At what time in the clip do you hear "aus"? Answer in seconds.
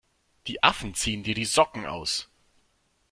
1.85-2.27